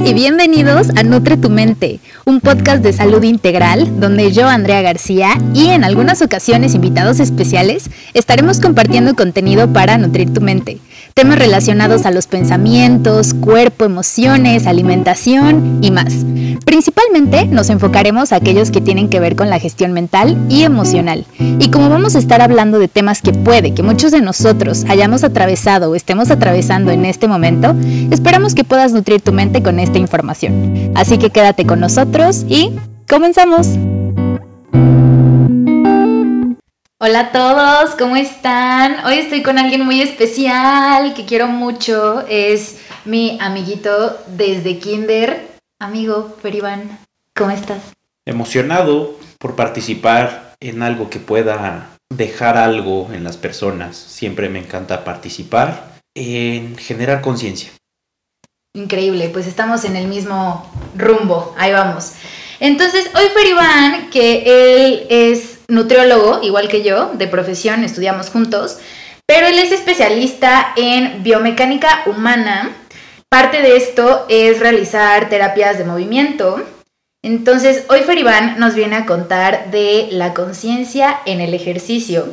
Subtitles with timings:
[0.00, 5.30] Y bienvenidos a Nutre tu Mente, un podcast de salud integral donde yo, Andrea García,
[5.54, 10.78] y en algunas ocasiones invitados especiales, estaremos compartiendo contenido para nutrir tu mente
[11.12, 16.12] temas relacionados a los pensamientos, cuerpo, emociones, alimentación y más.
[16.64, 21.24] Principalmente nos enfocaremos a aquellos que tienen que ver con la gestión mental y emocional.
[21.38, 25.24] Y como vamos a estar hablando de temas que puede que muchos de nosotros hayamos
[25.24, 27.74] atravesado o estemos atravesando en este momento,
[28.10, 30.92] esperamos que puedas nutrir tu mente con esta información.
[30.94, 32.70] Así que quédate con nosotros y
[33.08, 33.68] comenzamos.
[37.04, 39.04] Hola a todos, ¿cómo están?
[39.04, 42.24] Hoy estoy con alguien muy especial que quiero mucho.
[42.28, 45.48] Es mi amiguito desde Kinder.
[45.80, 47.00] Amigo, Perivan,
[47.34, 47.82] ¿cómo estás?
[48.24, 53.96] Emocionado por participar en algo que pueda dejar algo en las personas.
[53.96, 57.72] Siempre me encanta participar en generar conciencia.
[58.74, 61.52] Increíble, pues estamos en el mismo rumbo.
[61.58, 62.12] Ahí vamos.
[62.60, 68.78] Entonces, hoy Perivan, que él es nutriólogo, igual que yo, de profesión, estudiamos juntos,
[69.26, 72.76] pero él es especialista en biomecánica humana.
[73.30, 76.62] Parte de esto es realizar terapias de movimiento.
[77.24, 82.26] Entonces, hoy Feribán nos viene a contar de la conciencia en el ejercicio,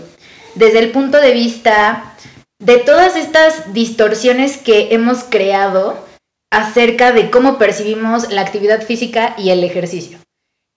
[0.55, 2.15] desde el punto de vista
[2.59, 6.05] de todas estas distorsiones que hemos creado
[6.51, 10.17] acerca de cómo percibimos la actividad física y el ejercicio.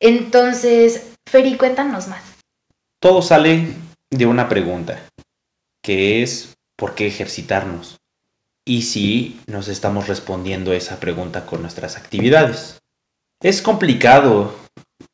[0.00, 2.31] Entonces, Feri, cuéntanos más.
[3.02, 3.74] Todo sale
[4.12, 5.02] de una pregunta,
[5.82, 7.98] que es ¿por qué ejercitarnos?
[8.64, 12.78] Y si nos estamos respondiendo esa pregunta con nuestras actividades.
[13.42, 14.54] Es complicado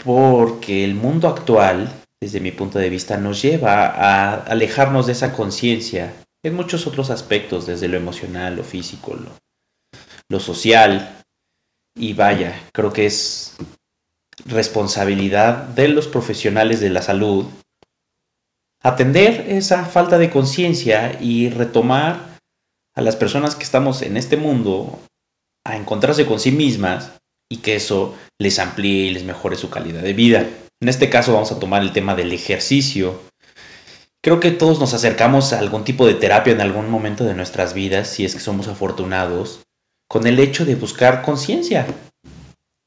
[0.04, 5.32] porque el mundo actual, desde mi punto de vista, nos lleva a alejarnos de esa
[5.32, 6.12] conciencia
[6.44, 9.30] en muchos otros aspectos, desde lo emocional, lo físico, lo,
[10.28, 11.22] lo social.
[11.96, 13.56] Y vaya, creo que es
[14.44, 17.46] responsabilidad de los profesionales de la salud
[18.82, 22.38] atender esa falta de conciencia y retomar
[22.94, 24.98] a las personas que estamos en este mundo
[25.64, 27.12] a encontrarse con sí mismas
[27.50, 30.46] y que eso les amplíe y les mejore su calidad de vida.
[30.80, 33.20] En este caso vamos a tomar el tema del ejercicio.
[34.22, 37.74] Creo que todos nos acercamos a algún tipo de terapia en algún momento de nuestras
[37.74, 39.60] vidas, si es que somos afortunados,
[40.08, 41.86] con el hecho de buscar conciencia.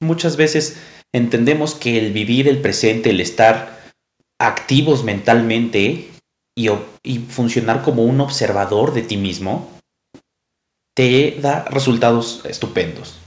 [0.02, 0.78] Muchas veces
[1.14, 3.81] entendemos que el vivir el presente, el estar
[4.48, 6.10] activos mentalmente
[6.56, 9.70] y, funcionar como un observador de ti mismo,
[10.94, 13.18] te da resultados estupendos.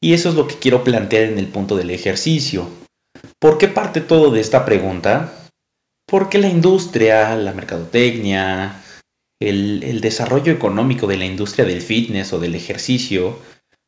[0.00, 2.68] Y eso es lo que quiero plantear en el punto del ejercicio.
[3.38, 5.32] ¿Por qué parte todo de esta pregunta?
[6.06, 8.80] Porque la industria, la mercadotecnia,
[9.40, 13.38] el, el desarrollo económico de la industria del fitness o del ejercicio,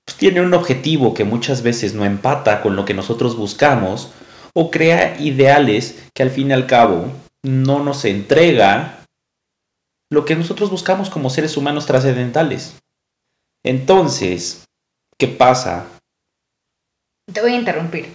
[0.04, 4.10] pues tiene un objetivo que muchas veces no empata con lo que nosotros buscamos
[4.54, 7.12] o crea ideales que al fin y al cabo
[7.42, 9.04] no nos entrega
[10.10, 12.76] lo que nosotros buscamos como seres humanos trascendentales.
[13.64, 14.64] Entonces,
[15.18, 15.86] ¿qué pasa?
[17.32, 18.08] Te voy a interrumpir.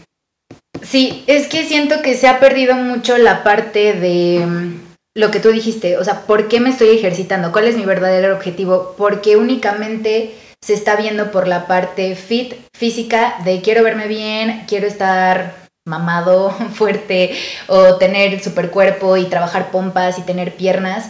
[0.81, 4.81] Sí, es que siento que se ha perdido mucho la parte de mm,
[5.15, 7.51] lo que tú dijiste, o sea, ¿por qué me estoy ejercitando?
[7.51, 8.93] ¿Cuál es mi verdadero objetivo?
[8.97, 14.87] Porque únicamente se está viendo por la parte fit, física, de quiero verme bien, quiero
[14.87, 17.35] estar mamado, fuerte,
[17.67, 21.09] o tener super cuerpo y trabajar pompas y tener piernas.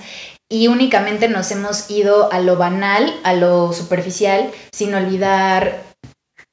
[0.49, 5.81] Y únicamente nos hemos ido a lo banal, a lo superficial, sin olvidar,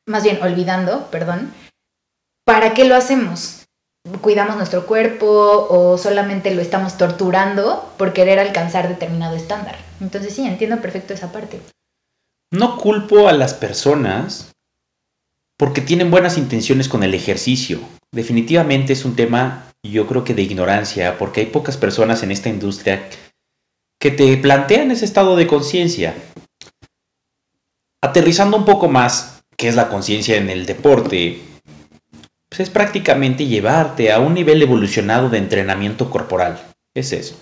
[0.06, 1.52] más bien olvidando, perdón,
[2.46, 3.66] ¿para qué lo hacemos?
[4.20, 9.76] ¿Cuidamos nuestro cuerpo o solamente lo estamos torturando por querer alcanzar determinado estándar?
[10.00, 11.60] Entonces sí, entiendo perfecto esa parte.
[12.50, 14.51] No culpo a las personas
[15.62, 17.78] porque tienen buenas intenciones con el ejercicio.
[18.10, 22.48] Definitivamente es un tema, yo creo que de ignorancia, porque hay pocas personas en esta
[22.48, 23.08] industria
[24.00, 26.16] que te plantean ese estado de conciencia.
[28.02, 31.40] Aterrizando un poco más, qué es la conciencia en el deporte,
[32.48, 36.60] pues es prácticamente llevarte a un nivel evolucionado de entrenamiento corporal.
[36.92, 37.40] Es eso.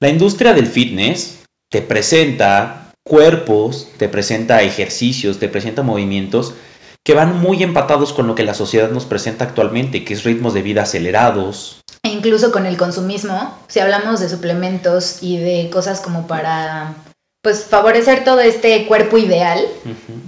[0.00, 6.54] La industria del fitness te presenta cuerpos, te presenta ejercicios, te presenta movimientos
[7.04, 10.54] que van muy empatados con lo que la sociedad nos presenta actualmente, que es ritmos
[10.54, 11.80] de vida acelerados.
[12.04, 16.94] E incluso con el consumismo, si hablamos de suplementos y de cosas como para
[17.42, 19.60] pues favorecer todo este cuerpo ideal,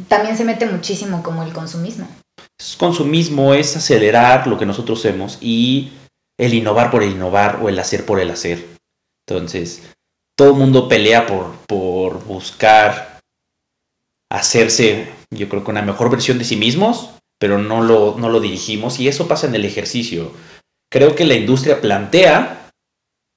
[0.08, 2.08] también se mete muchísimo como el consumismo.
[2.58, 5.92] Es consumismo es acelerar lo que nosotros hacemos y
[6.38, 8.66] el innovar por el innovar o el hacer por el hacer.
[9.28, 9.82] Entonces,
[10.36, 13.20] todo el mundo pelea por, por buscar
[14.28, 18.40] hacerse yo creo que una mejor versión de sí mismos, pero no lo, no lo
[18.40, 20.32] dirigimos y eso pasa en el ejercicio.
[20.90, 22.70] Creo que la industria plantea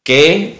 [0.05, 0.59] que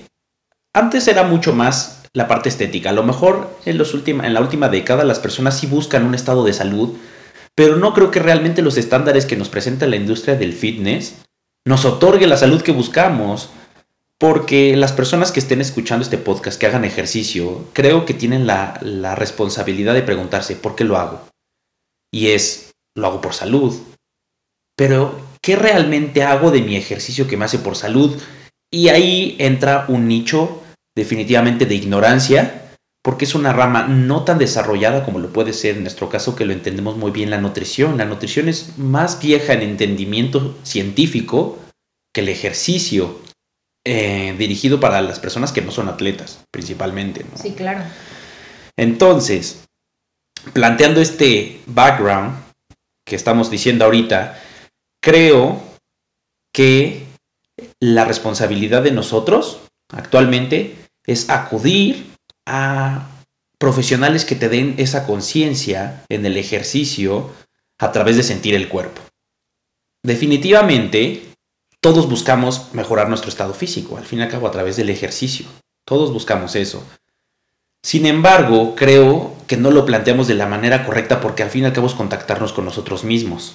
[0.75, 2.89] antes era mucho más la parte estética.
[2.89, 6.43] A lo mejor en, los en la última década las personas sí buscan un estado
[6.43, 6.97] de salud,
[7.55, 11.15] pero no creo que realmente los estándares que nos presenta la industria del fitness
[11.65, 13.49] nos otorgue la salud que buscamos.
[14.19, 18.79] Porque las personas que estén escuchando este podcast, que hagan ejercicio, creo que tienen la,
[18.81, 21.27] la responsabilidad de preguntarse, ¿por qué lo hago?
[22.11, 23.75] Y es, lo hago por salud.
[24.75, 28.19] Pero, ¿qué realmente hago de mi ejercicio que me hace por salud?
[28.71, 30.61] Y ahí entra un nicho
[30.95, 35.83] definitivamente de ignorancia, porque es una rama no tan desarrollada como lo puede ser en
[35.83, 37.97] nuestro caso, que lo entendemos muy bien la nutrición.
[37.97, 41.59] La nutrición es más vieja en entendimiento científico
[42.13, 43.19] que el ejercicio.
[43.89, 47.25] Eh, dirigido para las personas que no son atletas, principalmente.
[47.41, 47.85] Sí, claro.
[48.75, 49.63] Entonces,
[50.51, 52.35] planteando este background
[53.05, 54.43] que estamos diciendo ahorita,
[55.01, 55.63] creo
[56.51, 57.05] que
[57.79, 59.61] la responsabilidad de nosotros
[59.93, 60.75] actualmente
[61.05, 62.11] es acudir
[62.45, 63.07] a
[63.57, 67.31] profesionales que te den esa conciencia en el ejercicio
[67.79, 69.01] a través de sentir el cuerpo.
[70.03, 71.23] Definitivamente,
[71.87, 75.45] todos buscamos mejorar nuestro estado físico, al fin y al cabo a través del ejercicio.
[75.85, 76.83] Todos buscamos eso.
[77.81, 81.65] Sin embargo, creo que no lo planteamos de la manera correcta porque al fin y
[81.67, 83.53] al cabo es contactarnos con nosotros mismos.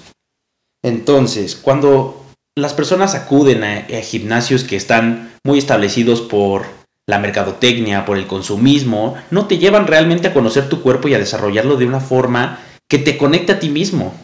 [0.82, 2.25] Entonces, cuando
[2.56, 6.64] las personas acuden a, gimnasios que están muy establecidos por
[7.06, 11.19] la mercadotecnia, por el consumismo, no te llevan realmente a conocer tu cuerpo y a
[11.19, 14.14] desarrollarlo de una forma que te conecte a ti mismo.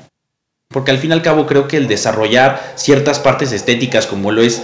[0.69, 4.43] Porque al fin y al cabo creo que el desarrollar ciertas partes estéticas como lo
[4.43, 4.63] es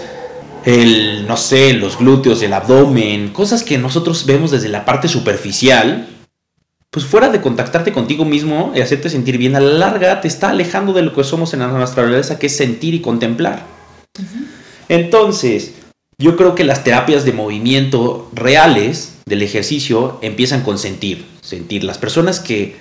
[0.65, 6.09] el, no sé, los glúteos, el abdomen, cosas que nosotros vemos desde la parte superficial,
[6.91, 10.51] pues fuera de contactarte contigo mismo y hacerte sentir bien a la larga, te está
[10.51, 13.65] alejando de lo que somos en nuestra naturaleza, que es sentir y contemplar.
[14.89, 15.75] Entonces,
[16.19, 21.83] yo creo que las terapias de movimiento reales del ejercicio empiezan con sentir, sentir.
[21.83, 22.77] Las personas que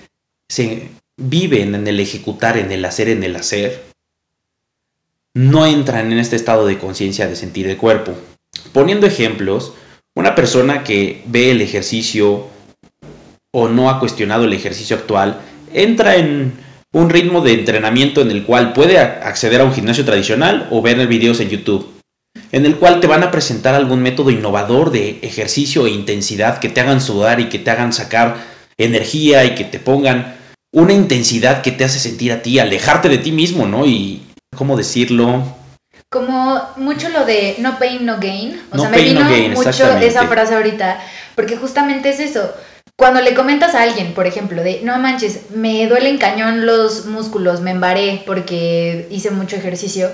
[0.50, 3.84] se viven en el ejecutar, en el hacer, en el hacer,
[5.34, 8.14] no entran en este estado de conciencia de sentir el cuerpo.
[8.72, 9.74] Poniendo ejemplos,
[10.16, 12.48] una persona que ve el ejercicio
[13.52, 15.40] o no ha cuestionado el ejercicio actual,
[15.74, 16.54] entra en
[16.92, 21.08] un ritmo de entrenamiento en el cual puede acceder a un gimnasio tradicional o ver
[21.08, 21.92] videos en YouTube,
[22.52, 26.70] en el cual te van a presentar algún método innovador de ejercicio e intensidad que
[26.70, 28.38] te hagan sudar y que te hagan sacar
[28.78, 30.36] energía y que te pongan
[30.74, 33.86] una intensidad que te hace sentir a ti, alejarte de ti mismo, ¿no?
[33.86, 34.24] Y,
[34.56, 35.44] ¿cómo decirlo?
[36.10, 38.62] Como mucho lo de no pain, no gain.
[38.72, 39.24] O sea, me vino
[39.54, 41.00] mucho esa frase ahorita,
[41.36, 42.52] porque justamente es eso.
[42.98, 47.62] Cuando le comentas a alguien, por ejemplo, de no manches, me duelen cañón los músculos,
[47.62, 50.12] me embaré porque hice mucho ejercicio,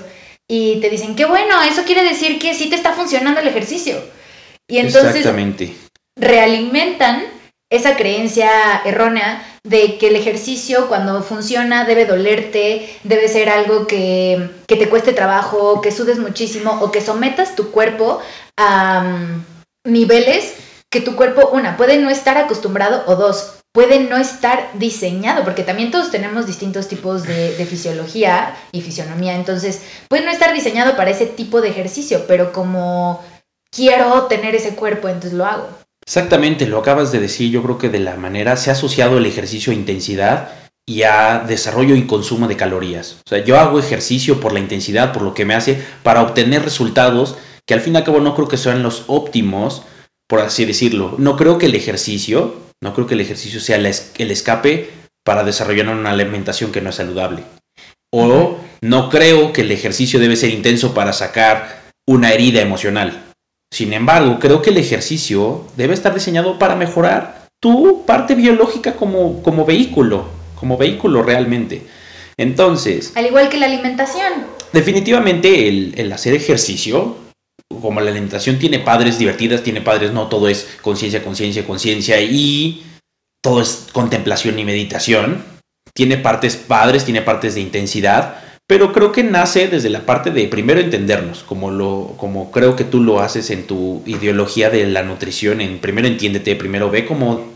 [0.48, 3.96] y te dicen, qué bueno, eso quiere decir que sí te está funcionando el ejercicio.
[4.68, 5.72] Y entonces Exactamente.
[6.16, 7.22] realimentan
[7.70, 8.50] esa creencia
[8.84, 15.12] errónea de que el ejercicio cuando funciona debe dolerte, debe ser algo que, te cueste
[15.12, 18.20] trabajo, que sudes muchísimo o que sometas tu cuerpo
[18.56, 19.44] a mm,
[19.84, 20.54] niveles
[20.90, 25.62] que tu cuerpo, una, puede no estar acostumbrado o dos, puede no estar diseñado, porque
[25.62, 30.96] también todos tenemos distintos tipos de, de, fisiología y fisionomía, entonces puede no estar diseñado
[30.96, 33.22] para ese tipo de ejercicio, pero como
[33.70, 35.68] quiero tener ese cuerpo, entonces lo hago.
[36.10, 39.26] Exactamente, lo acabas de decir, yo creo que de la manera se ha asociado el
[39.26, 40.50] ejercicio a intensidad
[40.84, 43.18] y a desarrollo y consumo de calorías.
[43.24, 46.64] O sea, yo hago ejercicio por la intensidad, por lo que me hace, para obtener
[46.64, 49.84] resultados que al fin y al cabo no creo que sean los óptimos,
[50.28, 51.14] por así decirlo.
[51.16, 54.90] No creo que el ejercicio, no creo que el ejercicio sea el escape
[55.24, 57.44] para desarrollar una alimentación que no es saludable.
[58.12, 63.29] O no creo que el ejercicio debe ser intenso para sacar una herida emocional.
[63.72, 69.42] Sin embargo, creo que el ejercicio debe estar diseñado para mejorar tu parte biológica como,
[69.42, 71.86] como vehículo, como vehículo realmente.
[72.36, 73.12] Entonces...
[73.14, 74.32] Al igual que la alimentación.
[74.72, 77.16] Definitivamente el, el hacer ejercicio,
[77.80, 82.84] como la alimentación tiene padres divertidas, tiene padres, no todo es conciencia, conciencia, conciencia y
[83.42, 85.44] todo es contemplación y meditación.
[85.94, 90.46] Tiene partes padres, tiene partes de intensidad, pero creo que nace desde la parte de
[90.46, 95.02] primero entendernos, como, lo, como creo que tú lo haces en tu ideología de la
[95.02, 97.48] nutrición, en primero entiéndete, primero ve cómo,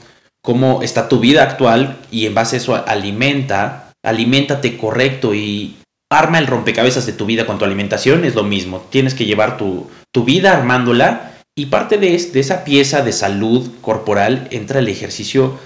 [0.42, 5.76] cómo está tu vida actual y en base a eso alimenta, aliméntate correcto y
[6.10, 9.56] arma el rompecabezas de tu vida con tu alimentación, es lo mismo, tienes que llevar
[9.56, 14.88] tu, tu vida armándola y parte de, de esa pieza de salud corporal entra el
[14.88, 15.60] ejercicio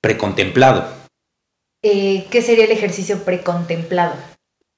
[0.00, 1.04] precontemplado
[1.82, 4.14] eh, ¿qué sería el ejercicio precontemplado?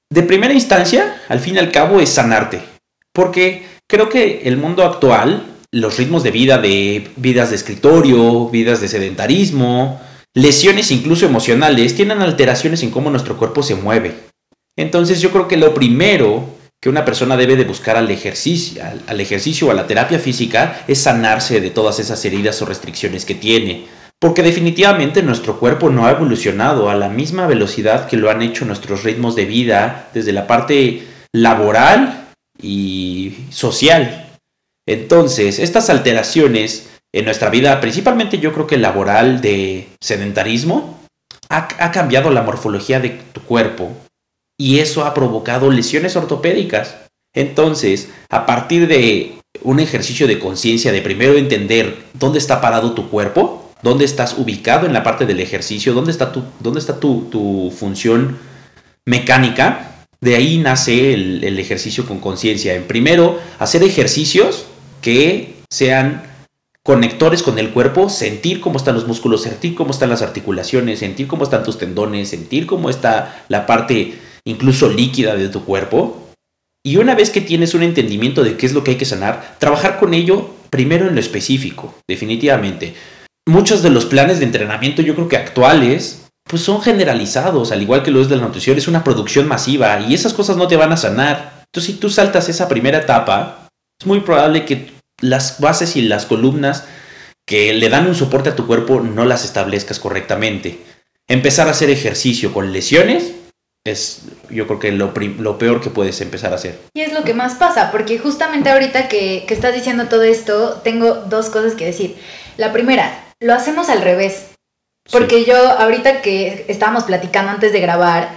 [0.09, 2.61] De primera instancia, al fin y al cabo, es sanarte.
[3.13, 8.79] Porque creo que el mundo actual, los ritmos de vida, de vidas de escritorio, vidas
[8.79, 9.99] de sedentarismo,
[10.33, 14.13] lesiones incluso emocionales, tienen alteraciones en cómo nuestro cuerpo se mueve.
[14.77, 19.19] Entonces yo creo que lo primero que una persona debe de buscar al ejercicio, al,
[19.19, 23.33] ejercicio o a la terapia física es sanarse de todas esas heridas o restricciones que
[23.33, 23.87] tiene.
[24.19, 28.65] Porque definitivamente nuestro cuerpo no ha evolucionado a la misma velocidad que lo han hecho
[28.65, 32.27] nuestros ritmos de vida desde la parte laboral
[32.59, 34.27] y social.
[34.87, 40.99] Entonces, estas alteraciones en nuestra vida, principalmente yo creo que laboral de sedentarismo,
[41.49, 43.91] ha, cambiado la morfología de tu cuerpo
[44.57, 46.97] y eso ha provocado lesiones ortopédicas.
[47.33, 53.09] Entonces, a partir de un ejercicio de conciencia, de primero entender dónde está parado tu
[53.09, 57.73] cuerpo, dónde estás ubicado en la parte del ejercicio, dónde está tu, dónde está tu,
[57.77, 58.37] función
[59.05, 62.73] mecánica, de ahí nace el, el ejercicio con conciencia.
[62.73, 64.65] En primero, hacer ejercicios
[65.01, 66.23] que sean
[66.87, 71.27] conectores con el cuerpo, sentir cómo están los músculos, sentir cómo están las articulaciones, sentir
[71.27, 76.29] cómo están tus tendones, sentir cómo está la parte incluso líquida de tu cuerpo.
[76.85, 79.57] Y una vez que tienes un entendimiento de qué es lo que hay que sanar,
[79.59, 82.93] trabajar con ello primero en lo específico, definitivamente.
[83.47, 88.03] Muchos de los planes de entrenamiento yo creo que actuales pues son generalizados, al igual
[88.03, 90.75] que lo es de la nutrición, es una producción masiva y esas cosas no te
[90.75, 91.63] van a sanar.
[91.65, 96.25] Entonces si tú saltas esa primera etapa, es muy probable que las bases y las
[96.25, 96.83] columnas
[97.45, 100.79] que le dan un soporte a tu cuerpo no las establezcas correctamente.
[101.29, 103.31] Empezar a hacer ejercicio con lesiones
[103.85, 106.77] es yo creo que lo, peor que puedes empezar a hacer.
[106.93, 110.81] Y es lo que más pasa, porque justamente ahorita que, que estás diciendo todo esto,
[110.83, 112.17] tengo dos cosas que decir.
[112.57, 114.51] La primera, lo hacemos al revés.
[115.11, 118.29] Porque yo ahorita que estábamos platicando antes de grabar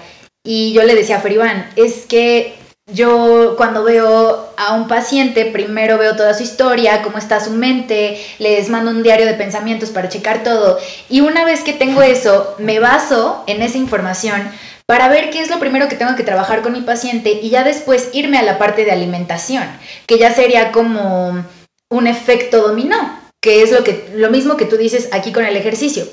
[0.44, 2.54] y yo le decía a Feribán, es que
[2.92, 8.20] yo cuando veo a un paciente, primero veo toda su historia, cómo está su mente,
[8.38, 10.78] les mando un diario de pensamientos para checar todo.
[11.08, 14.50] Y una vez que tengo eso, me baso en esa información
[14.86, 17.62] para ver qué es lo primero que tengo que trabajar con mi paciente y ya
[17.62, 19.64] después irme a la parte de alimentación,
[20.06, 21.44] que ya sería como
[21.90, 25.56] un efecto dominó, que es lo, que, lo mismo que tú dices aquí con el
[25.56, 26.04] ejercicio.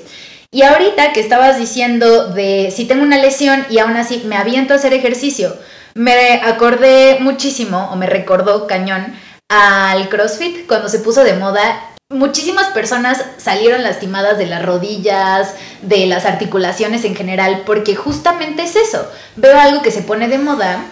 [0.50, 4.72] Y ahorita que estabas diciendo de si tengo una lesión y aún así me aviento
[4.72, 5.54] a hacer ejercicio,
[5.94, 9.14] me acordé muchísimo o me recordó cañón
[9.48, 16.06] al CrossFit cuando se puso de moda Muchísimas personas salieron lastimadas de las rodillas, de
[16.06, 19.06] las articulaciones en general, porque justamente es eso.
[19.36, 20.86] Veo algo que se pone de moda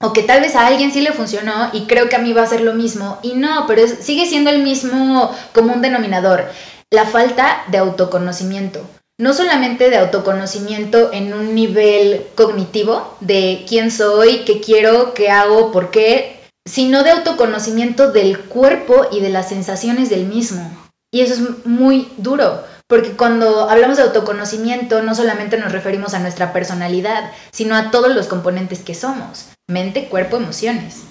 [0.00, 2.42] o que tal vez a alguien sí le funcionó y creo que a mí va
[2.42, 3.18] a ser lo mismo.
[3.22, 6.46] Y no, pero sigue siendo el mismo común denominador,
[6.90, 8.80] la falta de autoconocimiento.
[9.20, 15.72] No solamente de autoconocimiento en un nivel cognitivo, de quién soy, qué quiero, qué hago,
[15.72, 20.70] por qué, sino de autoconocimiento del cuerpo y de las sensaciones del mismo.
[21.12, 26.20] Y eso es muy duro, porque cuando hablamos de autoconocimiento no solamente nos referimos a
[26.20, 31.02] nuestra personalidad, sino a todos los componentes que somos, mente, cuerpo, emociones.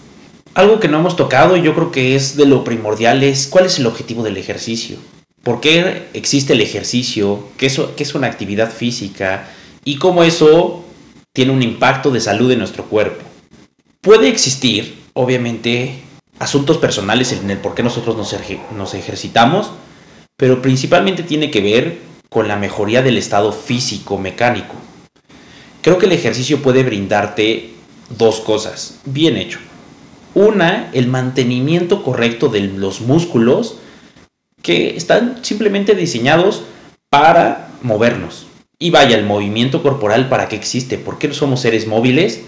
[0.55, 3.67] Algo que no hemos tocado y yo creo que es de lo primordial es cuál
[3.67, 4.97] es el objetivo del ejercicio.
[5.43, 7.47] ¿Por qué existe el ejercicio?
[7.57, 9.47] ¿Qué es, es una actividad física?
[9.85, 10.83] Y cómo eso
[11.33, 13.23] tiene un impacto de salud en nuestro cuerpo.
[14.01, 16.01] Puede existir obviamente
[16.39, 19.71] asuntos personales en el por qué nosotros nos, ejercitamos,
[20.35, 21.99] pero principalmente tiene que ver
[22.29, 24.73] con la mejoría del estado físico mecánico.
[25.81, 27.76] Creo que el ejercicio puede brindarte
[28.09, 29.59] dos cosas, bien hecho.
[30.33, 33.77] Una, el mantenimiento correcto de los músculos
[34.61, 36.63] que están simplemente diseñados
[37.09, 38.47] para movernos.
[38.79, 42.41] Y vaya, el movimiento corporal para qué existe, ¿por qué somos seres móviles?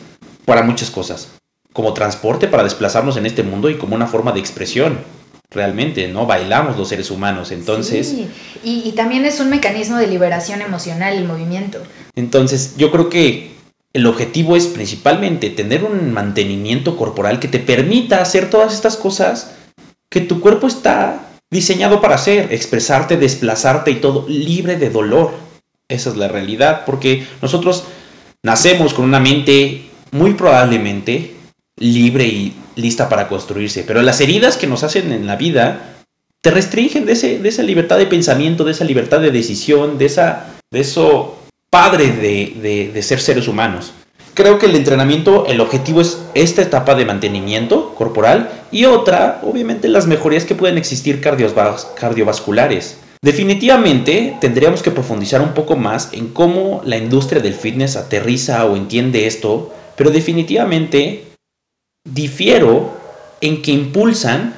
[0.46, 1.30] Para muchas cosas
[1.74, 5.00] como transporte para desplazarnos en este mundo y como una forma de expresión.
[5.52, 6.28] Realmente, ¿no?
[6.28, 8.08] Bailamos los seres humanos, entonces...
[8.10, 8.30] Sí.
[8.64, 11.82] Y, también es un mecanismo de liberación emocional el movimiento.
[12.16, 13.52] Entonces, yo creo que
[13.94, 19.56] el objetivo es principalmente tener un mantenimiento corporal que te permita hacer todas estas cosas
[20.10, 25.32] que tu cuerpo está diseñado para hacer, expresarte, desplazarte y todo, libre de dolor.
[25.88, 27.86] Esa es la realidad, porque nosotros
[28.44, 31.36] nacemos con una mente muy probablemente
[31.78, 33.84] libre y lista para construirse.
[33.84, 35.96] Pero las heridas que nos hacen en la vida
[36.42, 40.06] te restringen de, ese, de esa libertad de pensamiento, de esa libertad de decisión, de,
[40.06, 41.39] esa, de eso
[41.70, 43.94] padre de, de ser seres humanos.
[44.34, 49.90] Creo que el entrenamiento, el objetivo es esta etapa de mantenimiento corporal y otra, obviamente,
[49.90, 52.98] las mejorías que pueden existir cardiovasculares.
[53.22, 58.78] Definitivamente tendríamos que profundizar un poco más en cómo la industria del fitness aterriza o
[58.78, 61.26] entiende esto, pero definitivamente
[62.10, 62.94] difiero
[63.42, 64.54] en que impulsan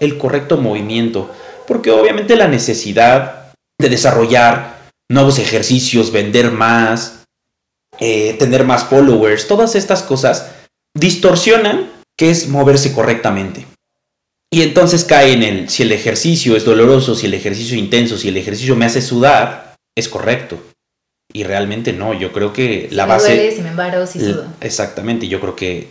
[0.00, 1.30] el correcto movimiento,
[1.68, 4.79] porque obviamente la necesidad de desarrollar
[5.10, 7.24] nuevos ejercicios, vender más,
[7.98, 10.52] eh, tener más followers, todas estas cosas
[10.94, 13.66] distorsionan qué es moverse correctamente.
[14.52, 18.16] Y entonces cae en el, si el ejercicio es doloroso, si el ejercicio es intenso,
[18.18, 20.62] si el ejercicio me hace sudar, es correcto.
[21.32, 23.34] Y realmente no, yo creo que la me base...
[23.34, 24.46] duele, si me embaro, si sudo.
[24.60, 25.88] Exactamente, yo creo que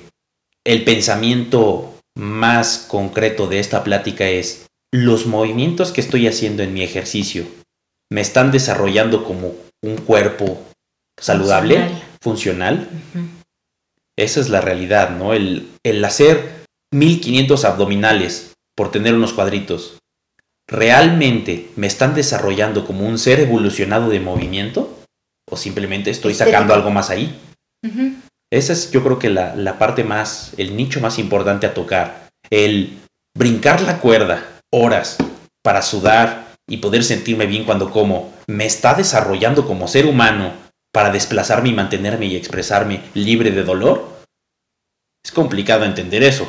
[0.66, 6.84] el pensamiento más concreto de esta plática es, los movimientos que estoy haciendo en mi
[6.84, 7.46] ejercicio
[8.12, 10.62] me están desarrollando como un cuerpo
[11.20, 11.89] saludable,
[12.22, 12.89] funcional.
[14.18, 15.34] Esa es la realidad, ¿no?
[15.34, 19.98] El, el hacer 1500 abdominales por tener unos cuadritos,
[20.68, 24.98] ¿realmente me están desarrollando como un ser evolucionado de movimiento?
[25.50, 27.39] ¿O simplemente estoy sacando algo más ahí?
[28.51, 32.30] Esa es yo creo que la, la parte más, el nicho más importante a tocar.
[32.50, 32.98] El
[33.38, 35.18] brincar la cuerda horas
[35.63, 40.54] para sudar y poder sentirme bien cuando como, me está desarrollando como ser humano
[40.94, 44.08] para desplazarme y mantenerme y expresarme libre de dolor.
[45.26, 46.48] Es complicado entender eso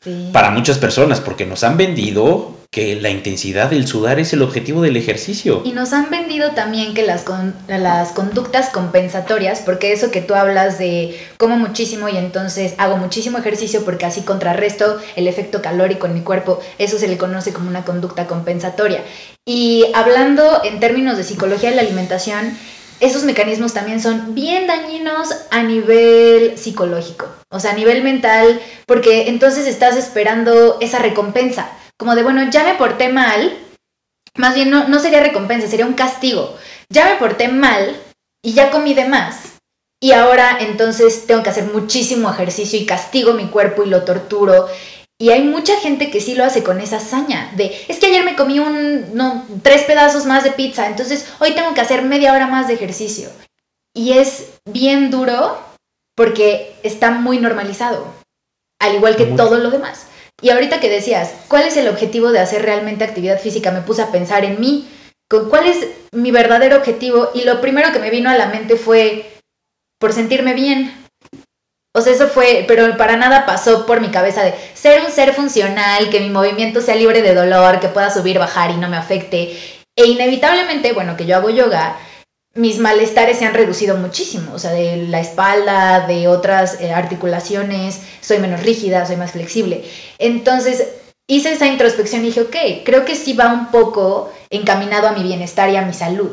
[0.00, 0.30] Sí.
[0.32, 4.82] para muchas personas porque nos han vendido que la intensidad del sudar es el objetivo
[4.82, 5.62] del ejercicio.
[5.64, 10.34] Y nos han vendido también que las, con- las conductas compensatorias, porque eso que tú
[10.34, 16.06] hablas de como muchísimo y entonces hago muchísimo ejercicio porque así contrarresto el efecto calórico
[16.06, 19.02] en mi cuerpo, eso se le conoce como una conducta compensatoria.
[19.46, 22.54] Y hablando en términos de psicología de la alimentación,
[23.00, 29.28] esos mecanismos también son bien dañinos a nivel psicológico, o sea, a nivel mental, porque
[29.28, 33.56] entonces estás esperando esa recompensa, como de, bueno, ya me porté mal,
[34.36, 36.56] más bien no, no sería recompensa, sería un castigo.
[36.88, 38.00] Ya me porté mal
[38.42, 39.58] y ya comí de más.
[40.00, 44.68] Y ahora entonces tengo que hacer muchísimo ejercicio y castigo mi cuerpo y lo torturo.
[45.20, 48.24] Y hay mucha gente que sí lo hace con esa hazaña de, es que ayer
[48.24, 52.32] me comí un, no, tres pedazos más de pizza, entonces hoy tengo que hacer media
[52.32, 53.28] hora más de ejercicio.
[53.92, 55.58] Y es bien duro
[56.14, 58.06] porque está muy normalizado,
[58.78, 59.36] al igual que Muy.
[59.36, 60.06] todo lo demás.
[60.40, 63.72] Y ahorita que decías, ¿cuál es el objetivo de hacer realmente actividad física?
[63.72, 64.88] Me puse a pensar en mí,
[65.28, 69.30] cuál es mi verdadero objetivo y lo primero que me vino a la mente fue
[69.98, 70.94] por sentirme bien.
[71.94, 75.34] O sea, eso fue, pero para nada pasó por mi cabeza de ser un ser
[75.34, 78.96] funcional, que mi movimiento sea libre de dolor, que pueda subir, bajar y no me
[78.96, 79.58] afecte.
[79.96, 81.96] E inevitablemente, bueno, que yo hago yoga,
[82.58, 88.00] mis malestares se han reducido muchísimo, o sea, de la espalda, de otras eh, articulaciones,
[88.20, 89.84] soy menos rígida, soy más flexible.
[90.18, 90.88] Entonces,
[91.28, 95.22] hice esa introspección y dije, ok, creo que sí va un poco encaminado a mi
[95.22, 96.32] bienestar y a mi salud.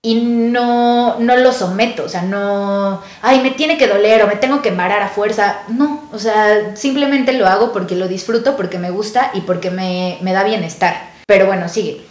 [0.00, 4.36] Y no, no lo someto, o sea, no, ay, me tiene que doler o me
[4.36, 5.62] tengo que embarar a fuerza.
[5.68, 10.18] No, o sea, simplemente lo hago porque lo disfruto, porque me gusta y porque me,
[10.20, 11.10] me da bienestar.
[11.26, 12.02] Pero bueno, sigue.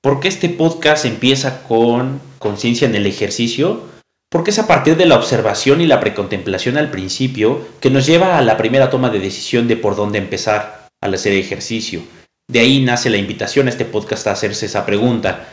[0.00, 3.82] ¿Por qué este podcast empieza con conciencia en el ejercicio?
[4.30, 8.38] Porque es a partir de la observación y la precontemplación al principio que nos lleva
[8.38, 12.02] a la primera toma de decisión de por dónde empezar al hacer ejercicio.
[12.50, 15.48] De ahí nace la invitación a este podcast a hacerse esa pregunta.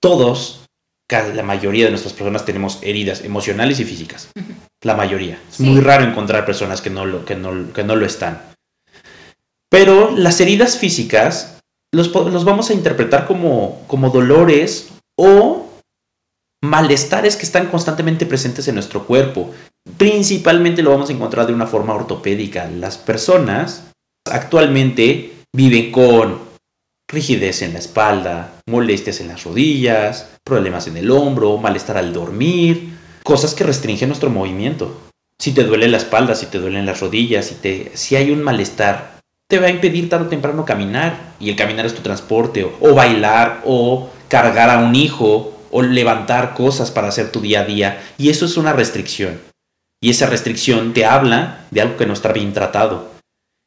[0.00, 0.66] Todos,
[1.10, 4.30] la mayoría de nuestras personas tenemos heridas emocionales y físicas.
[4.82, 5.38] La mayoría.
[5.50, 8.40] Es muy raro encontrar personas que no lo, que no, que no lo están.
[9.68, 11.60] Pero las heridas físicas
[11.92, 15.59] los, los vamos a interpretar como, como dolores o
[16.62, 19.50] malestares que están constantemente presentes en nuestro cuerpo.
[19.96, 22.68] Principalmente lo vamos a encontrar de una forma ortopédica.
[22.68, 23.84] Las personas
[24.30, 26.38] actualmente viven con
[27.08, 32.96] rigidez en la espalda, molestias en las rodillas, problemas en el hombro, malestar al dormir,
[33.24, 35.00] cosas que restringen nuestro movimiento.
[35.38, 38.42] Si te duele la espalda, si te duelen las rodillas, si, te, si hay un
[38.42, 41.34] malestar, te va a impedir tarde o temprano caminar.
[41.40, 45.82] Y el caminar es tu transporte, o, o bailar, o cargar a un hijo, o
[45.82, 48.02] levantar cosas para hacer tu día a día.
[48.18, 49.40] Y eso es una restricción.
[50.00, 53.10] Y esa restricción te habla de algo que no está bien tratado.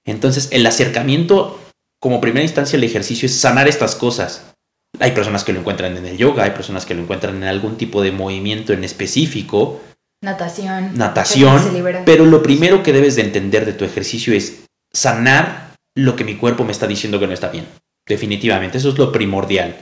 [0.06, 1.60] Entonces, el acercamiento
[2.02, 4.54] como primera instancia el ejercicio es sanar estas cosas.
[5.00, 7.78] Hay personas que lo encuentran en el yoga, hay personas que lo encuentran en algún
[7.78, 9.82] tipo de movimiento en específico,
[10.22, 10.98] Natación.
[10.98, 11.62] natación,
[12.06, 16.36] pero lo primero que debes de entender de tu ejercicio es sanar lo que mi
[16.36, 17.68] cuerpo me está diciendo que no está bien.
[18.08, 19.76] Definitivamente, eso es lo primordial.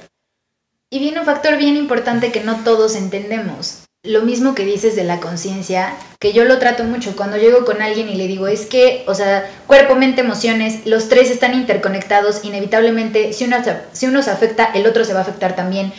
[0.94, 3.86] Y viene un factor bien importante que no todos entendemos.
[4.04, 7.84] lo mismo que dices de la conciencia, que yo lo trato mucho cuando llego con
[7.84, 12.44] alguien y le digo, es que, o sea, cuerpo, mente, emociones, los tres están interconectados,
[12.44, 13.58] inevitablemente, si uno,
[13.92, 15.94] si uno se afecta, el otro se va a afectar también.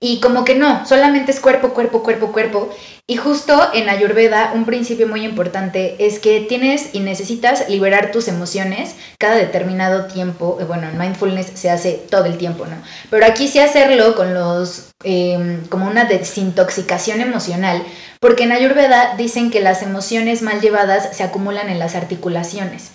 [0.00, 2.70] Y como que no, solamente es cuerpo, cuerpo, cuerpo, cuerpo.
[3.08, 8.28] Y justo en Ayurveda, un principio muy importante es que tienes y necesitas liberar tus
[8.28, 10.58] emociones cada determinado tiempo.
[10.60, 12.76] Eh, bueno, en mindfulness se hace todo el tiempo, ¿no?
[13.10, 17.82] Pero aquí sí hacerlo con los, em, como una desintoxicación emocional,
[18.20, 22.92] porque en Ayurveda dicen que las emociones mal llevadas se acumulan en las articulaciones.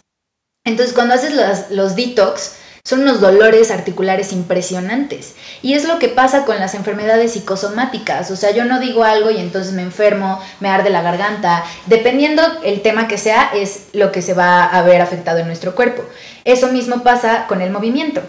[0.63, 5.35] Entonces, cuando haces los, los detox, son unos dolores articulares impresionantes.
[5.61, 8.29] Y es lo que pasa con las enfermedades psicosomáticas.
[8.29, 11.63] O sea, yo no digo algo y entonces me enfermo, me arde la garganta.
[11.85, 15.75] Dependiendo el tema que sea, es lo que se va a ver afectado en nuestro
[15.75, 16.03] cuerpo.
[16.43, 18.21] Eso mismo pasa con el movimiento.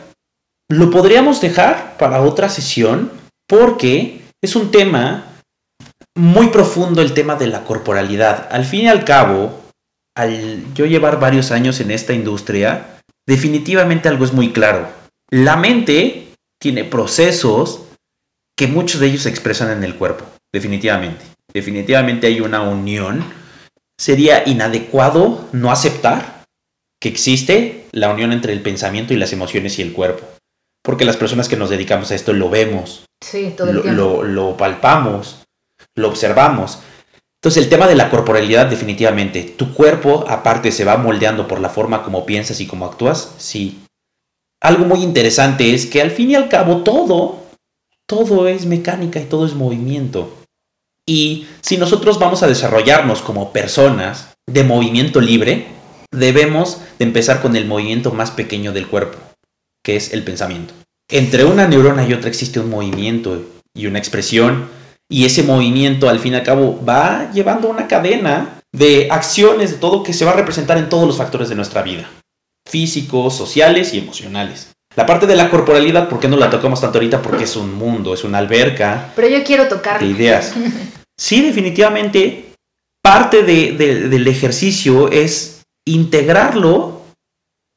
[0.68, 3.10] Lo podríamos dejar para otra sesión
[3.48, 5.24] porque es un tema
[6.16, 8.48] muy profundo el tema de la corporalidad.
[8.52, 9.60] Al fin y al cabo,
[10.16, 12.93] al yo llevar varios años en esta industria,
[13.26, 14.88] definitivamente algo es muy claro.
[15.30, 16.28] La mente
[16.60, 17.82] tiene procesos
[18.56, 21.24] que muchos de ellos se expresan en el cuerpo, definitivamente.
[21.52, 23.24] Definitivamente hay una unión.
[23.98, 26.44] Sería inadecuado no aceptar
[27.00, 30.24] que existe la unión entre el pensamiento y las emociones y el cuerpo.
[30.82, 34.02] Porque las personas que nos dedicamos a esto lo vemos, sí, todo el lo, tiempo.
[34.02, 35.44] lo, lo palpamos,
[35.96, 36.80] lo observamos.
[37.44, 41.68] Entonces el tema de la corporalidad definitivamente, tu cuerpo aparte se va moldeando por la
[41.68, 43.82] forma como piensas y como actúas, sí.
[44.62, 47.42] Algo muy interesante es que al fin y al cabo todo,
[48.06, 50.34] todo es mecánica y todo es movimiento.
[51.06, 55.66] Y si nosotros vamos a desarrollarnos como personas de movimiento libre,
[56.12, 59.18] debemos de empezar con el movimiento más pequeño del cuerpo,
[59.84, 60.72] que es el pensamiento.
[61.10, 64.66] Entre una neurona y otra existe un movimiento y una expresión
[65.10, 69.76] y ese movimiento al fin y al cabo va llevando una cadena de acciones, de
[69.78, 72.08] todo que se va a representar en todos los factores de nuestra vida,
[72.68, 74.70] físicos, sociales y emocionales.
[74.96, 77.20] La parte de la corporalidad, ¿por qué no la tocamos tanto ahorita?
[77.20, 80.00] Porque es un mundo, es una alberca Pero yo quiero tocar.
[80.00, 80.52] de ideas.
[81.16, 82.46] Sí, definitivamente,
[83.00, 87.02] parte de- de- del ejercicio es integrarlo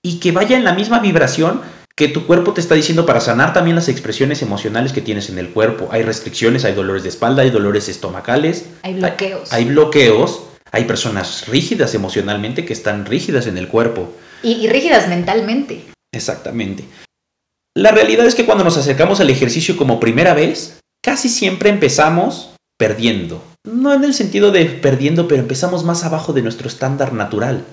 [0.03, 1.61] y que vaya en la misma vibración
[1.97, 5.39] que tu cuerpo te está diciendo para sanar también las expresiones emocionales que tienes en
[5.39, 5.89] el cuerpo.
[5.91, 9.51] Hay restricciones, hay dolores de espalda, hay dolores estomacales, Hay bloqueos.
[9.51, 14.13] hay bloqueos, hay personas rígidas emocionalmente que están rígidas en el cuerpo.
[14.43, 15.85] Y, y rígidas mentalmente.
[16.13, 16.85] Exactamente.
[17.75, 22.51] La realidad es que cuando nos acercamos al ejercicio como primera vez, casi siempre empezamos
[22.77, 23.43] perdiendo.
[23.65, 27.65] No en el sentido de perdiendo, pero empezamos más abajo de nuestro estándar natural.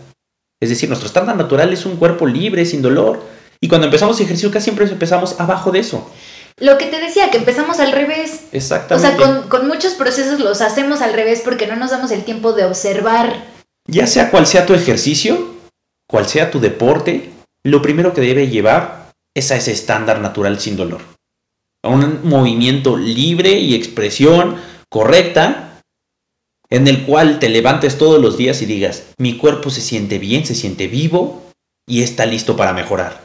[0.63, 3.35] Es decir, nuestro estándar natural es un cuerpo libre, sin dolor.
[3.65, 6.07] Y cuando empezamos ejercicio, casi siempre empezamos abajo de eso.
[6.59, 8.43] Lo que te decía, que empezamos al revés.
[8.53, 9.09] O Exactamente.
[9.09, 12.53] sea, con, con muchos procesos los hacemos al revés porque no nos damos el tiempo
[12.53, 13.43] de observar.
[13.87, 15.55] Ya sea cual sea tu ejercicio,
[16.07, 17.31] cual sea tu deporte,
[17.63, 21.01] lo primero que debe llevar es a ese estándar natural sin dolor.
[21.83, 24.57] A un movimiento libre y expresión
[24.91, 25.81] correcta
[26.69, 30.45] en el cual te levantes todos los días y digas, mi cuerpo se siente bien,
[30.45, 31.43] se siente vivo
[31.87, 33.25] y está listo para mejorar.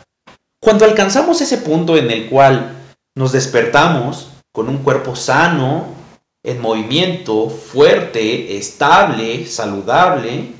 [0.62, 2.76] Cuando alcanzamos ese punto en el cual
[3.16, 6.00] nos despertamos con un cuerpo sano,
[6.44, 10.54] en movimiento, fuerte, estable, saludable,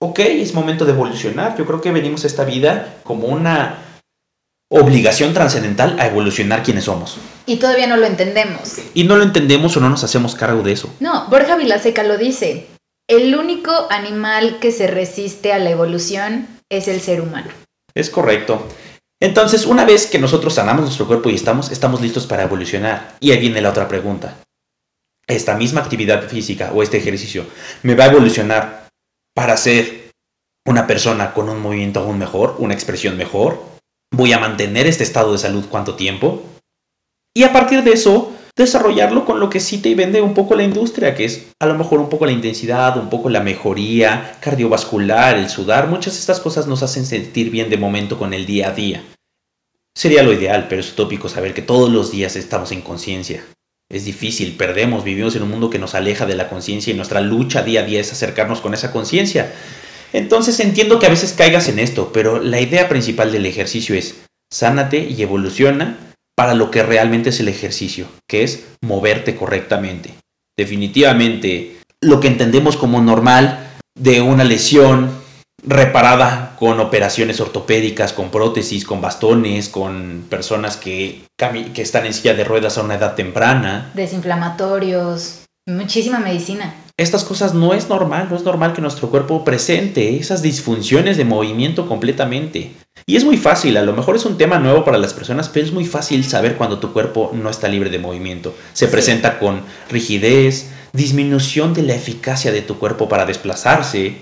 [0.00, 1.56] ok, es momento de evolucionar.
[1.56, 3.78] Yo creo que venimos a esta vida como una
[4.70, 7.18] obligación trascendental a evolucionar quienes somos.
[7.46, 8.78] Y todavía no lo entendemos.
[8.94, 10.92] Y no lo entendemos o no nos hacemos cargo de eso.
[11.00, 12.66] No, Borja Vilaseca lo dice.
[13.08, 17.50] El único animal que se resiste a la evolución es el ser humano.
[17.94, 18.66] Es correcto.
[19.22, 23.14] Entonces, una vez que nosotros sanamos nuestro cuerpo y estamos, estamos listos para evolucionar.
[23.20, 24.36] Y ahí viene la otra pregunta.
[25.28, 27.46] ¿Esta misma actividad física o este ejercicio
[27.84, 28.88] me va a evolucionar
[29.32, 30.10] para ser
[30.66, 33.62] una persona con un movimiento aún mejor, una expresión mejor?
[34.12, 36.42] ¿Voy a mantener este estado de salud cuánto tiempo?
[37.32, 40.64] Y a partir de eso, desarrollarlo con lo que sí te vende un poco la
[40.64, 45.38] industria, que es a lo mejor un poco la intensidad, un poco la mejoría cardiovascular,
[45.38, 48.68] el sudar, muchas de estas cosas nos hacen sentir bien de momento con el día
[48.68, 49.04] a día.
[49.96, 53.44] Sería lo ideal, pero es utópico saber que todos los días estamos en conciencia.
[53.90, 57.20] Es difícil, perdemos, vivimos en un mundo que nos aleja de la conciencia y nuestra
[57.20, 59.52] lucha día a día es acercarnos con esa conciencia.
[60.14, 64.22] Entonces entiendo que a veces caigas en esto, pero la idea principal del ejercicio es
[64.50, 65.98] sánate y evoluciona
[66.34, 70.14] para lo que realmente es el ejercicio, que es moverte correctamente.
[70.56, 75.21] Definitivamente, lo que entendemos como normal de una lesión
[75.64, 82.34] reparada con operaciones ortopédicas, con prótesis, con bastones, con personas que, que están en silla
[82.34, 85.42] de ruedas a una edad temprana, Desinflamatorios.
[85.66, 86.74] Muchísima medicina.
[86.96, 91.24] Estas cosas no es normal, no es normal que nuestro cuerpo presente esas disfunciones de
[91.24, 92.72] movimiento completamente.
[93.06, 95.64] Y es muy fácil, a lo mejor es un tema nuevo para las personas, pero
[95.64, 98.54] es muy fácil saber cuando tu cuerpo no está libre de movimiento.
[98.72, 104.16] Se presenta con rigidez, disminución de la eficacia de tu cuerpo para desplazarse.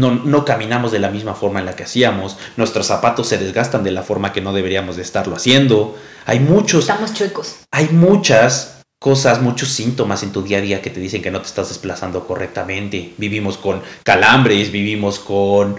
[0.00, 2.38] No, no caminamos de la misma forma en la que hacíamos.
[2.56, 5.96] Nuestros zapatos se desgastan de la forma que no deberíamos de estarlo haciendo.
[6.26, 6.84] Hay muchos...
[6.88, 7.56] Estamos chuecos.
[7.70, 11.40] Hay muchas cosas, muchos síntomas en tu día a día que te dicen que no
[11.40, 13.14] te estás desplazando correctamente.
[13.16, 15.78] Vivimos con calambres, vivimos con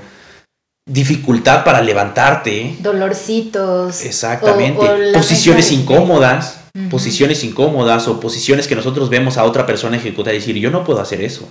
[0.90, 2.78] dificultad para levantarte.
[2.80, 4.04] Dolorcitos.
[4.04, 5.14] Exactamente.
[5.14, 10.56] posiciones incómodas, posiciones incómodas o posiciones que nosotros vemos a otra persona ejecutar y decir,
[10.58, 11.48] yo no puedo hacer eso.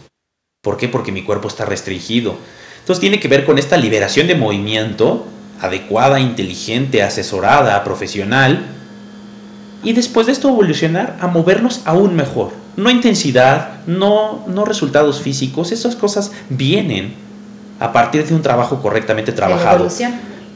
[0.62, 0.88] ¿Por qué?
[0.88, 2.36] Porque mi cuerpo está restringido.
[2.80, 5.26] Entonces tiene que ver con esta liberación de movimiento
[5.58, 8.66] adecuada, inteligente, asesorada, profesional,
[9.82, 12.50] y después de esto evolucionar a movernos aún mejor.
[12.76, 17.14] No intensidad, no, no resultados físicos, esas cosas vienen
[17.78, 19.88] a partir de un trabajo correctamente trabajado.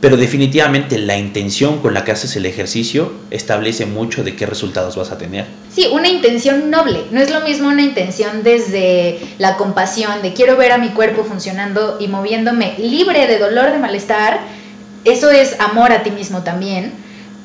[0.05, 4.97] Pero definitivamente la intención con la que haces el ejercicio establece mucho de qué resultados
[4.97, 5.47] vas a tener.
[5.75, 7.05] Sí, una intención noble.
[7.11, 11.25] No es lo mismo una intención desde la compasión, de quiero ver a mi cuerpo
[11.25, 14.41] funcionando y moviéndome libre de dolor, de malestar.
[15.07, 16.93] Eso es amor a ti mismo también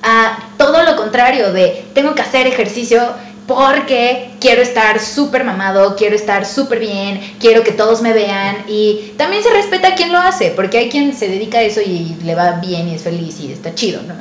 [0.02, 3.02] a todo lo contrario de tengo que hacer ejercicio
[3.50, 9.14] porque quiero estar súper mamado, quiero estar súper bien, quiero que todos me vean y
[9.18, 12.16] también se respeta a quien lo hace, porque hay quien se dedica a eso y
[12.24, 14.14] le va bien y es feliz y está chido, ¿no?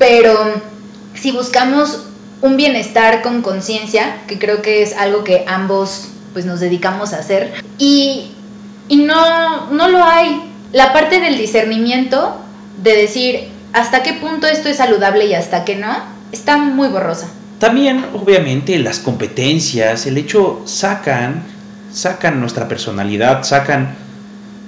[0.00, 0.36] Pero
[1.14, 2.06] si buscamos
[2.40, 7.18] un bienestar con conciencia, que creo que es algo que ambos pues nos dedicamos a
[7.18, 8.32] hacer, y,
[8.88, 10.50] y no, no lo hay.
[10.72, 12.36] La parte del discernimiento
[12.82, 15.94] de decir, hasta qué punto esto es saludable y hasta qué no,
[16.32, 17.28] está muy borrosa.
[17.62, 21.44] También, obviamente, las competencias, el hecho, sacan,
[21.92, 23.94] sacan nuestra personalidad, sacan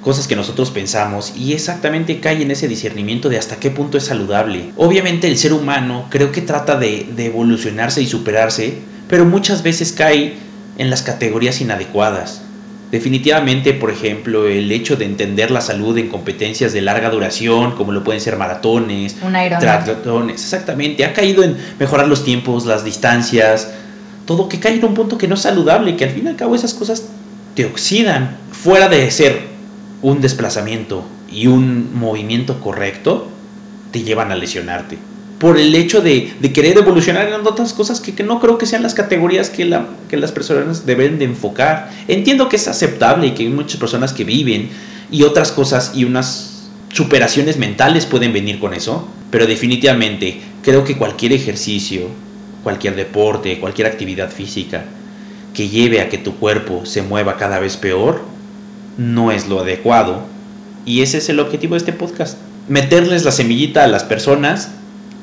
[0.00, 4.04] cosas que nosotros pensamos y exactamente cae en ese discernimiento de hasta qué punto es
[4.04, 4.70] saludable.
[4.76, 8.78] Obviamente el ser humano creo que trata de, de evolucionarse y superarse,
[9.08, 10.34] pero muchas veces cae
[10.78, 12.42] en las categorías inadecuadas.
[12.90, 17.92] Definitivamente, por ejemplo, el hecho de entender la salud en competencias de larga duración, como
[17.92, 19.16] lo pueden ser maratones,
[19.84, 23.72] triatlones, exactamente, ha caído en mejorar los tiempos, las distancias,
[24.26, 26.36] todo que cae en un punto que no es saludable, que al fin y al
[26.36, 27.08] cabo esas cosas
[27.54, 29.42] te oxidan, fuera de ser
[30.02, 33.28] un desplazamiento y un movimiento correcto,
[33.90, 34.98] te llevan a lesionarte
[35.38, 38.94] por el hecho de, querer evolucionar en otras cosas que, no creo que sean las
[38.94, 41.90] categorías que, que las personas deben de enfocar.
[42.08, 44.70] Entiendo que es aceptable y que hay muchas personas que viven
[45.10, 50.96] y otras cosas y unas superaciones mentales pueden venir con eso, pero definitivamente creo que
[50.96, 52.08] cualquier ejercicio,
[52.62, 54.84] cualquier deporte, cualquier actividad física
[55.52, 58.22] que lleve a que tu cuerpo se mueva cada vez peor,
[58.96, 60.22] no es lo adecuado.
[60.84, 62.38] Y ese es el objetivo de este podcast.
[62.68, 64.70] Meterles la semillita a las personas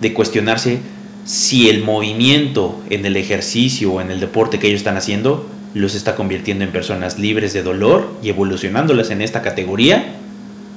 [0.02, 0.80] de cuestionarse
[1.26, 5.96] si el movimiento en el ejercicio o en el deporte que ellos están haciendo los
[5.96, 10.16] está convirtiendo en personas libres de dolor y evolucionándolas en esta categoría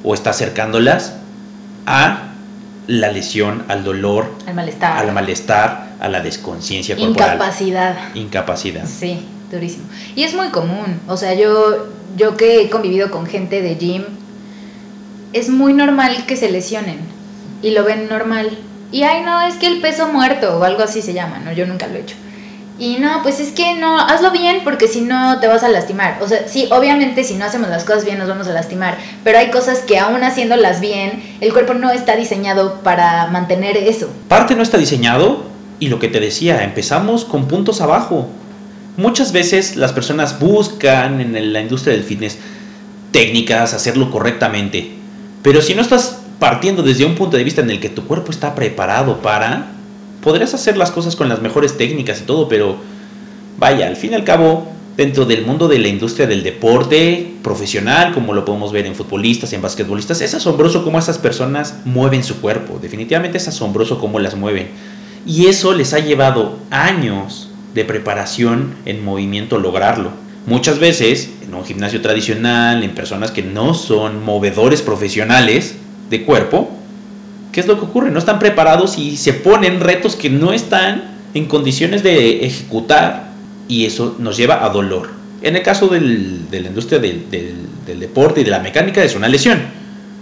[0.04, 1.16] o está acercándolas
[1.86, 2.30] a
[2.86, 7.34] la lesión, al dolor, al malestar, al malestar, a la desconciencia corporal.
[7.34, 8.14] Incapacidad.
[8.14, 8.86] Incapacidad.
[8.86, 9.84] Sí, durísimo.
[10.14, 14.04] Y es muy común, o sea, yo yo que he convivido con gente de gym
[15.32, 16.98] es muy normal que se lesionen
[17.62, 18.56] y lo ven normal
[18.94, 21.52] y ay, no, es que el peso muerto o algo así se llama, ¿no?
[21.52, 22.14] Yo nunca lo he hecho.
[22.78, 26.18] Y no, pues es que no, hazlo bien porque si no te vas a lastimar.
[26.22, 29.38] O sea, sí, obviamente si no hacemos las cosas bien nos vamos a lastimar, pero
[29.38, 34.08] hay cosas que aún haciéndolas bien, el cuerpo no está diseñado para mantener eso.
[34.28, 35.42] Parte no está diseñado
[35.80, 38.28] y lo que te decía, empezamos con puntos abajo.
[38.96, 42.38] Muchas veces las personas buscan en la industria del fitness
[43.10, 44.92] técnicas, hacerlo correctamente,
[45.42, 48.30] pero si no estás partiendo desde un punto de vista en el que tu cuerpo
[48.30, 49.68] está preparado para,
[50.20, 52.76] podrías hacer las cosas con las mejores técnicas y todo, pero
[53.56, 58.12] vaya, al fin y al cabo, dentro del mundo de la industria del deporte profesional,
[58.12, 62.42] como lo podemos ver en futbolistas, en basquetbolistas, es asombroso cómo esas personas mueven su
[62.42, 64.68] cuerpo, definitivamente es asombroso cómo las mueven.
[65.24, 70.10] Y eso les ha llevado años de preparación en movimiento lograrlo.
[70.44, 75.76] Muchas veces, en un gimnasio tradicional, en personas que no son movedores profesionales,
[76.18, 76.70] de cuerpo,
[77.52, 78.10] ¿qué es lo que ocurre?
[78.10, 83.30] No están preparados y se ponen retos que no están en condiciones de ejecutar
[83.68, 85.10] y eso nos lleva a dolor.
[85.42, 89.28] En el caso de la industria del, del, deporte y de la mecánica es una
[89.28, 89.58] lesión,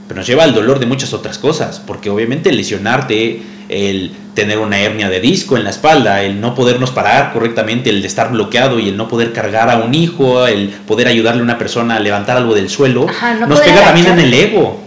[0.08, 4.80] pero nos lleva al dolor de muchas otras cosas, porque obviamente lesionarte el tener una
[4.80, 8.78] hernia de disco en la espalda, el no podernos parar correctamente, el de estar bloqueado
[8.78, 12.00] y el no poder cargar a un hijo, el poder ayudarle a una persona a
[12.00, 13.06] levantar algo del suelo,
[13.46, 14.80] nos pega también en el ego.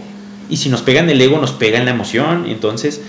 [0.48, 2.46] Y si nos pega en el ego, nos pega en la emoción.
[2.48, 3.00] Entonces,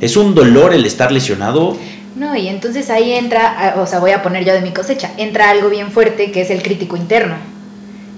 [0.00, 1.76] es un dolor el estar lesionado.
[2.14, 5.50] No, y entonces ahí entra, o sea, voy a poner yo de mi cosecha, entra
[5.50, 7.36] algo bien fuerte que es el crítico interno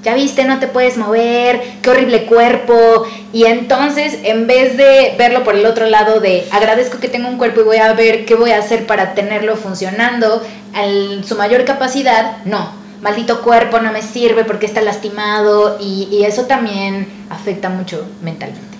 [0.03, 3.07] ya viste, no te puedes mover, qué horrible cuerpo.
[3.33, 7.39] Y entonces, en vez de verlo por el otro lado de agradezco que tengo un
[7.39, 10.43] cuerpo y voy a ver qué voy a hacer para tenerlo funcionando
[10.75, 12.78] a su mayor capacidad, no.
[13.03, 18.77] Maldito cuerpo no me sirve porque está lastimado y, y eso también afecta mucho mentalmente.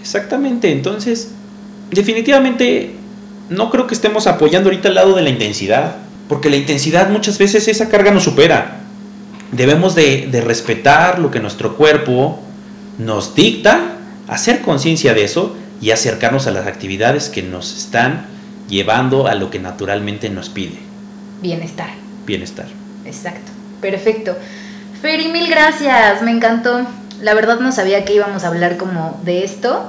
[0.00, 1.30] Exactamente, entonces,
[1.90, 2.96] definitivamente
[3.50, 5.96] no creo que estemos apoyando ahorita el lado de la intensidad,
[6.28, 8.82] porque la intensidad muchas veces esa carga nos supera
[9.52, 12.40] debemos de, respetar lo que nuestro cuerpo
[12.98, 13.96] nos dicta,
[14.26, 18.26] hacer conciencia de eso y acercarnos a las actividades que nos están
[18.68, 20.78] llevando a lo que naturalmente nos pide.
[21.42, 21.90] Bienestar.
[22.26, 22.66] Bienestar.
[23.12, 23.52] Exacto.
[23.80, 24.36] Perfecto.
[25.00, 26.22] Feri, mil gracias.
[26.22, 26.86] Me encantó.
[27.20, 29.86] La verdad no sabía que íbamos a hablar como de esto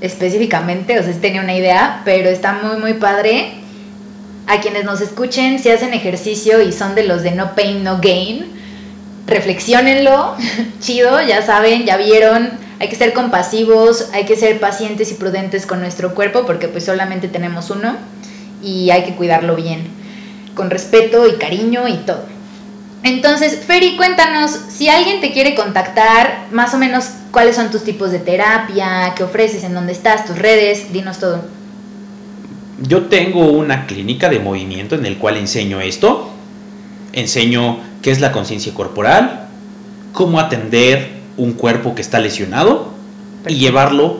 [0.00, 3.54] específicamente, o sea, tenía una idea, pero está muy, muy padre.
[4.46, 7.98] A quienes nos escuchen, si hacen ejercicio y son de los de no pain, no
[8.00, 8.46] gain,
[9.26, 10.36] reflexionenlo,
[10.80, 15.66] chido, ya saben, ya vieron, hay que ser compasivos, hay que ser pacientes y prudentes
[15.66, 17.96] con nuestro cuerpo porque pues solamente tenemos uno
[18.62, 19.86] y hay que cuidarlo bien,
[20.54, 22.37] con respeto y cariño y todo.
[23.02, 28.10] Entonces, Feri, cuéntanos, si alguien te quiere contactar, más o menos cuáles son tus tipos
[28.10, 31.42] de terapia, qué ofreces, en dónde estás, tus redes, dinos todo.
[32.80, 36.30] Yo tengo una clínica de movimiento en el cual enseño esto,
[37.12, 39.48] enseño qué es la conciencia corporal,
[40.12, 42.92] cómo atender un cuerpo que está lesionado
[43.46, 44.18] y llevarlo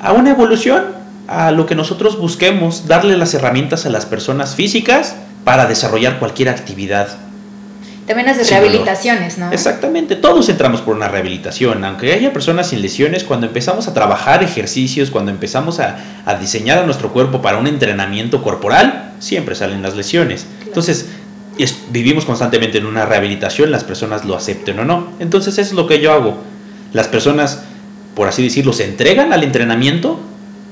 [0.00, 0.84] a una evolución,
[1.28, 6.48] a lo que nosotros busquemos, darle las herramientas a las personas físicas para desarrollar cualquier
[6.48, 7.29] actividad.
[8.10, 9.52] También haces rehabilitaciones, ¿no?
[9.52, 14.42] Exactamente, todos entramos por una rehabilitación, aunque haya personas sin lesiones, cuando empezamos a trabajar
[14.42, 15.96] ejercicios, cuando empezamos a,
[16.40, 20.44] diseñar a nuestro cuerpo para un entrenamiento corporal, siempre salen las lesiones.
[20.66, 21.06] Entonces,
[21.92, 25.12] vivimos constantemente en una rehabilitación, las personas lo acepten o no.
[25.20, 26.36] Entonces eso es lo que yo hago.
[26.92, 27.62] Las personas,
[28.16, 30.18] por así decirlo, se entregan al entrenamiento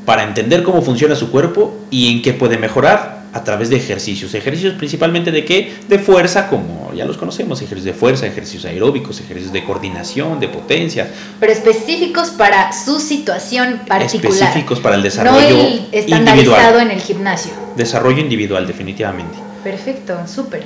[0.04, 4.34] para entender cómo funciona su cuerpo y en qué puede mejorar a través de ejercicios.
[4.34, 5.74] Ejercicios principalmente de qué?
[5.88, 10.48] De fuerza, como ya los conocemos, ejercicios de fuerza, ejercicios aeróbicos, ejercicios de coordinación, de
[10.48, 11.10] potencia.
[11.38, 14.32] Pero específicos para su situación particular.
[14.32, 17.52] Específicos para el desarrollo no el estandarizado en el gimnasio.
[17.76, 19.38] Desarrollo individual, definitivamente.
[19.62, 20.64] Perfecto, súper.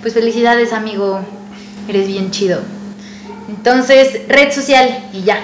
[0.00, 1.20] Pues felicidades, amigo.
[1.88, 2.60] Eres bien chido.
[3.48, 5.38] Entonces, red social y ya.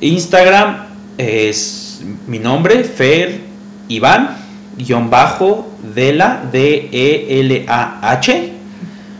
[0.00, 0.86] Instagram
[1.18, 3.40] es mi nombre, Fer
[3.88, 4.36] Iván,
[4.76, 8.52] guion bajo, de la D-E-L-A-H.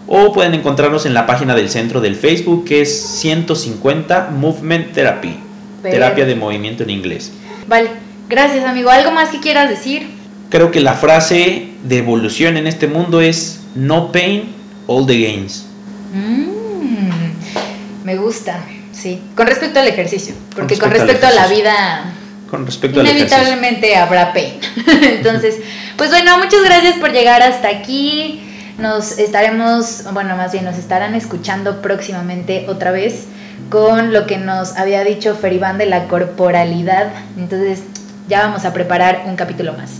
[0.06, 5.36] O pueden encontrarnos en la página del centro del Facebook, que es 150 Movement Therapy.
[5.82, 7.32] Terapia de movimiento en inglés.
[7.66, 7.90] Vale,
[8.28, 8.90] gracias, amigo.
[8.90, 10.08] ¿Algo más que quieras decir?
[10.50, 14.52] Creo que la frase de evolución en este mundo es no pain,
[14.86, 15.66] all the gains.
[16.12, 18.60] Mm, me gusta,
[18.92, 19.20] sí.
[19.36, 22.12] Con respecto al ejercicio, porque con respecto, a la vida,
[22.50, 24.60] con respecto inevitablemente habrá pain.
[25.02, 25.56] Entonces,
[25.96, 28.42] pues bueno, muchas gracias por llegar hasta aquí.
[28.78, 33.26] Nos estaremos, bueno, más bien nos estarán escuchando próximamente otra vez
[33.68, 37.12] con lo que nos había dicho Feribán de la corporalidad.
[37.36, 37.82] Entonces,
[38.28, 39.92] ya vamos a preparar un capítulo más.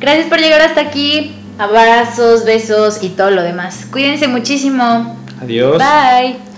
[0.00, 1.34] Gracias por llegar hasta aquí.
[1.58, 3.86] Abrazos, besos y todo lo demás.
[3.90, 5.16] Cuídense muchísimo.
[5.40, 5.78] Adiós.
[5.78, 6.55] Bye.